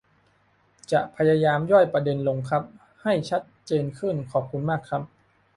[0.91, 2.63] จะพยายามย่อยประเด็นลงครับ
[3.01, 5.01] ให้ชัดเจนขึ้น ขอบคุณมากครับ